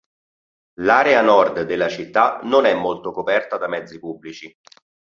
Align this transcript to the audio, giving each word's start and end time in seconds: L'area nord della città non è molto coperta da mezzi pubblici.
L'area 0.79 1.21
nord 1.21 1.61
della 1.61 1.87
città 1.87 2.39
non 2.41 2.65
è 2.65 2.73
molto 2.73 3.11
coperta 3.11 3.57
da 3.57 3.67
mezzi 3.67 3.99
pubblici. 3.99 4.51